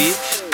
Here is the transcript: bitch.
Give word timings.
bitch. 0.00 0.50